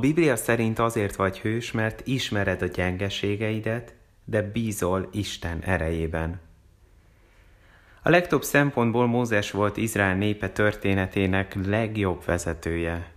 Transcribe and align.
Biblia 0.00 0.36
szerint 0.36 0.78
azért 0.78 1.16
vagy 1.16 1.38
hős, 1.38 1.72
mert 1.72 2.06
ismered 2.06 2.62
a 2.62 2.66
gyengeségeidet, 2.66 3.94
de 4.24 4.42
bízol 4.42 5.08
Isten 5.12 5.62
erejében. 5.62 6.40
A 8.02 8.10
legtöbb 8.10 8.42
szempontból 8.42 9.06
Mózes 9.06 9.50
volt 9.50 9.76
Izrael 9.76 10.14
népe 10.14 10.48
történetének 10.48 11.66
legjobb 11.66 12.24
vezetője. 12.24 13.12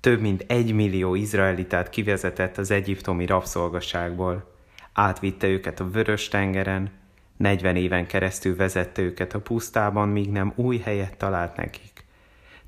Több 0.00 0.20
mint 0.20 0.44
egy 0.46 0.72
millió 0.72 1.14
izraelitát 1.14 1.90
kivezetett 1.90 2.58
az 2.58 2.70
egyiptomi 2.70 3.26
rabszolgaságból. 3.26 4.54
Átvitte 4.92 5.46
őket 5.46 5.80
a 5.80 5.90
vörös 5.90 6.28
tengeren, 6.28 6.90
40 7.36 7.76
éven 7.76 8.06
keresztül 8.06 8.56
vezette 8.56 9.02
őket 9.02 9.34
a 9.34 9.40
pusztában, 9.40 10.08
míg 10.08 10.30
nem 10.30 10.52
új 10.56 10.78
helyet 10.78 11.16
talált 11.16 11.56
nekik. 11.56 12.01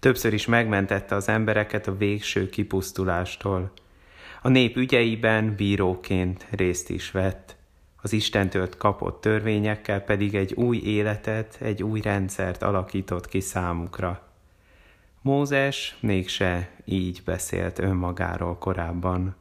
Többször 0.05 0.33
is 0.33 0.47
megmentette 0.47 1.15
az 1.15 1.29
embereket 1.29 1.87
a 1.87 1.97
végső 1.97 2.49
kipusztulástól. 2.49 3.73
A 4.43 4.49
nép 4.49 4.77
ügyeiben 4.77 5.55
bíróként 5.57 6.47
részt 6.51 6.91
is 6.91 7.11
vett 7.11 7.57
az 8.03 8.13
Istentől 8.13 8.69
kapott 8.79 9.21
törvényekkel 9.21 10.01
pedig 10.01 10.35
egy 10.35 10.53
új 10.53 10.77
életet, 10.77 11.59
egy 11.61 11.83
új 11.83 12.01
rendszert 12.01 12.63
alakított 12.63 13.29
ki 13.29 13.41
számukra. 13.41 14.29
Mózes 15.21 15.97
mégse 16.01 16.71
így 16.85 17.23
beszélt 17.25 17.79
önmagáról 17.79 18.59
korábban. 18.59 19.37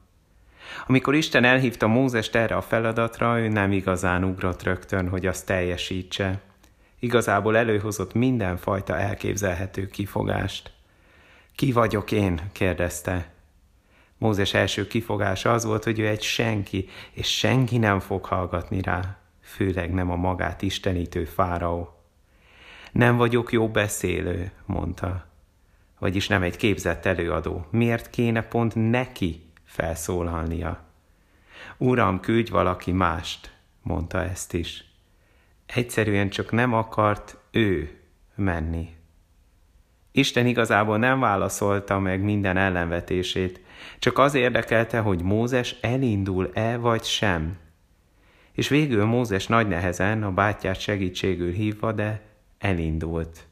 Amikor 0.88 1.16
Isten 1.16 1.44
elhívta 1.44 1.88
Mózest 1.88 2.36
erre 2.36 2.55
a 2.55 2.61
feladatra, 2.61 3.39
ő 3.39 3.48
nem 3.48 3.72
igazán 3.72 4.23
ugrott 4.23 4.64
rögtön, 4.64 5.09
hogy 5.09 5.25
azt 5.25 5.45
teljesítse. 5.45 6.41
Igazából 7.03 7.57
előhozott 7.57 8.13
mindenfajta 8.13 8.98
elképzelhető 8.98 9.88
kifogást. 9.88 10.71
Ki 11.55 11.72
vagyok 11.72 12.11
én? 12.11 12.41
kérdezte. 12.52 13.31
Mózes 14.17 14.53
első 14.53 14.88
kifogása 14.88 15.53
az 15.53 15.66
volt, 15.66 15.83
hogy 15.83 16.00
ő 16.00 16.08
egy 16.08 16.22
senki, 16.22 16.89
és 17.11 17.38
senki 17.38 17.77
nem 17.77 18.00
fog 18.00 18.25
hallgatni 18.25 18.81
rá, 18.81 19.17
főleg 19.42 19.94
nem 19.94 20.11
a 20.11 20.16
magát 20.16 20.61
istenítő 20.61 21.25
fáraó. 21.25 22.03
Nem 22.92 23.17
vagyok 23.17 23.52
jó 23.52 23.70
beszélő, 23.70 24.52
mondta. 24.66 25.27
Vagyis 25.99 26.27
nem 26.27 26.44
egy 26.44 26.58
képzett 26.58 27.05
előadó. 27.05 27.66
Miért 27.70 28.09
kéne 28.09 28.42
pont 28.42 28.75
neki 28.75 29.42
felszólalnia? 29.64 30.83
Uram, 31.77 32.20
küldj 32.20 32.52
valaki 32.52 32.92
mást, 32.92 33.53
mondta 33.81 34.23
ezt 34.23 34.53
is. 34.53 34.92
Egyszerűen 35.75 36.29
csak 36.29 36.52
nem 36.52 36.73
akart 36.73 37.38
ő 37.52 37.99
menni. 38.35 38.89
Isten 40.11 40.45
igazából 40.45 40.97
nem 40.97 41.19
válaszolta 41.19 41.99
meg 41.99 42.21
minden 42.21 42.57
ellenvetését, 42.57 43.61
csak 43.99 44.17
az 44.17 44.33
érdekelte, 44.33 44.99
hogy 44.99 45.21
Mózes 45.21 45.75
elindul-e 45.81 46.77
vagy 46.77 47.03
sem. 47.03 47.57
És 48.52 48.67
végül 48.67 49.05
Mózes 49.05 49.47
nagy 49.47 49.67
nehezen, 49.67 50.23
a 50.23 50.31
bátyát 50.31 50.80
segítségül 50.80 51.52
hívva, 51.52 51.91
de 51.91 52.21
elindult. 52.59 53.45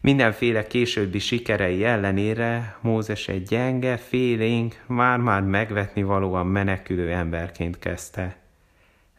Mindenféle 0.00 0.66
későbbi 0.66 1.18
sikerei 1.18 1.84
ellenére 1.84 2.76
Mózes 2.80 3.28
egy 3.28 3.42
gyenge, 3.42 3.96
félénk, 3.96 4.84
már-már 4.86 5.42
megvetni 5.42 6.02
valóan 6.02 6.46
menekülő 6.46 7.12
emberként 7.12 7.78
kezdte. 7.78 8.36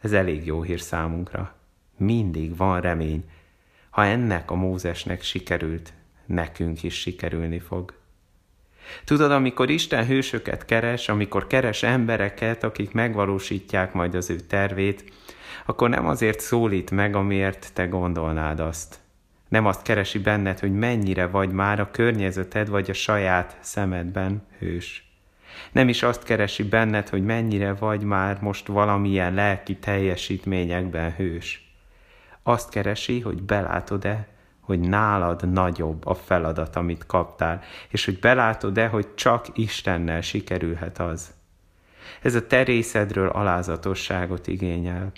Ez 0.00 0.12
elég 0.12 0.46
jó 0.46 0.62
hír 0.62 0.80
számunkra. 0.80 1.61
Mindig 1.96 2.56
van 2.56 2.80
remény. 2.80 3.24
Ha 3.90 4.04
ennek 4.04 4.50
a 4.50 4.54
Mózesnek 4.54 5.22
sikerült, 5.22 5.92
nekünk 6.26 6.82
is 6.82 6.94
sikerülni 7.00 7.58
fog. 7.58 7.94
Tudod, 9.04 9.30
amikor 9.30 9.70
Isten 9.70 10.06
hősöket 10.06 10.64
keres, 10.64 11.08
amikor 11.08 11.46
keres 11.46 11.82
embereket, 11.82 12.64
akik 12.64 12.92
megvalósítják 12.92 13.92
majd 13.92 14.14
az 14.14 14.30
ő 14.30 14.36
tervét, 14.36 15.12
akkor 15.66 15.88
nem 15.88 16.06
azért 16.06 16.40
szólít 16.40 16.90
meg, 16.90 17.14
amiért 17.14 17.70
te 17.72 17.86
gondolnád 17.86 18.60
azt. 18.60 19.00
Nem 19.48 19.66
azt 19.66 19.82
keresi 19.82 20.18
benned, 20.18 20.58
hogy 20.58 20.72
mennyire 20.72 21.26
vagy 21.26 21.50
már 21.50 21.80
a 21.80 21.90
környezeted 21.90 22.68
vagy 22.68 22.90
a 22.90 22.92
saját 22.92 23.56
szemedben 23.60 24.46
hős. 24.58 25.10
Nem 25.72 25.88
is 25.88 26.02
azt 26.02 26.22
keresi 26.22 26.62
benned, 26.62 27.08
hogy 27.08 27.24
mennyire 27.24 27.74
vagy 27.74 28.02
már 28.02 28.38
most 28.40 28.66
valamilyen 28.66 29.34
lelki 29.34 29.76
teljesítményekben 29.76 31.14
hős. 31.14 31.71
Azt 32.42 32.70
keresi, 32.70 33.20
hogy 33.20 33.42
belátod-e, 33.42 34.28
hogy 34.60 34.80
nálad 34.80 35.52
nagyobb 35.52 36.06
a 36.06 36.14
feladat, 36.14 36.76
amit 36.76 37.06
kaptál, 37.06 37.62
és 37.88 38.04
hogy 38.04 38.18
belátod-e, 38.18 38.86
hogy 38.86 39.14
csak 39.14 39.46
Istennel 39.54 40.20
sikerülhet 40.20 40.98
az. 40.98 41.32
Ez 42.22 42.34
a 42.34 42.46
terészedről 42.46 43.28
alázatosságot 43.28 44.46
igényel. 44.46 45.12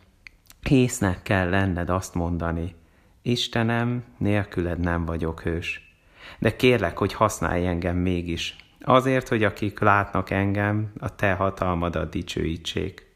Késznek 0.62 1.22
kell 1.22 1.48
lenned 1.48 1.90
azt 1.90 2.14
mondani, 2.14 2.74
Istenem, 3.22 4.04
nélküled 4.18 4.78
nem 4.78 5.04
vagyok 5.04 5.42
hős. 5.42 5.96
De 6.38 6.56
kérlek, 6.56 6.98
hogy 6.98 7.12
használj 7.12 7.66
engem 7.66 7.96
mégis, 7.96 8.56
azért, 8.80 9.28
hogy 9.28 9.44
akik 9.44 9.78
látnak 9.78 10.30
engem, 10.30 10.92
a 10.98 11.14
te 11.14 11.32
hatalmadat 11.32 12.10
dicsőítsék. 12.10 13.13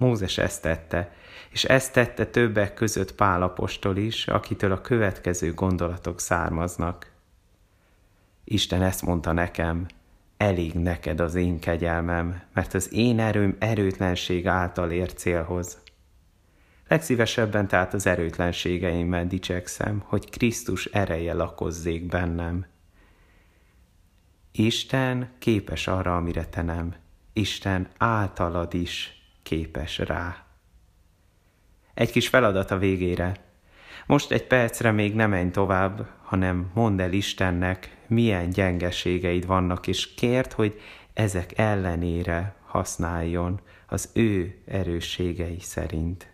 Mózes 0.00 0.38
ezt 0.38 0.62
tette, 0.62 1.12
és 1.50 1.64
ezt 1.64 1.92
tette 1.92 2.26
többek 2.26 2.74
között 2.74 3.14
Pálapostól 3.14 3.96
is, 3.96 4.26
akitől 4.26 4.72
a 4.72 4.80
következő 4.80 5.54
gondolatok 5.54 6.20
származnak. 6.20 7.12
Isten 8.44 8.82
ezt 8.82 9.02
mondta 9.02 9.32
nekem, 9.32 9.86
elég 10.36 10.74
neked 10.74 11.20
az 11.20 11.34
én 11.34 11.58
kegyelmem, 11.58 12.42
mert 12.52 12.74
az 12.74 12.92
én 12.92 13.20
erőm 13.20 13.56
erőtlenség 13.58 14.46
által 14.46 14.90
ér 14.90 15.12
célhoz. 15.12 15.78
Legszívesebben 16.88 17.68
tehát 17.68 17.94
az 17.94 18.06
erőtlenségeimmel 18.06 19.26
dicsekszem, 19.26 20.02
hogy 20.04 20.30
Krisztus 20.30 20.84
ereje 20.84 21.32
lakozzék 21.32 22.06
bennem. 22.06 22.66
Isten 24.52 25.30
képes 25.38 25.86
arra, 25.86 26.16
amire 26.16 26.46
te 26.46 26.62
nem. 26.62 26.94
Isten 27.32 27.88
általad 27.98 28.74
is 28.74 29.19
képes 29.50 29.98
rá. 29.98 30.44
Egy 31.94 32.10
kis 32.10 32.28
feladat 32.28 32.70
a 32.70 32.78
végére. 32.78 33.36
Most 34.06 34.30
egy 34.30 34.46
percre 34.46 34.90
még 34.90 35.14
nem 35.14 35.30
menj 35.30 35.50
tovább, 35.50 36.08
hanem 36.22 36.70
mondd 36.74 37.00
el 37.00 37.12
Istennek, 37.12 37.96
milyen 38.06 38.50
gyengeségeid 38.50 39.46
vannak, 39.46 39.86
és 39.86 40.14
kért, 40.14 40.52
hogy 40.52 40.80
ezek 41.12 41.58
ellenére 41.58 42.54
használjon 42.66 43.60
az 43.86 44.10
ő 44.12 44.62
erősségei 44.66 45.60
szerint. 45.60 46.32